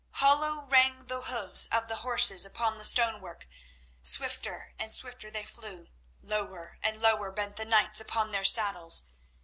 [0.13, 3.47] Hollow rang the hoofs of the horses upon the stonework,
[4.01, 5.89] swifter and swifter they flew,
[6.23, 9.03] lower and lower bent the knights upon their saddles.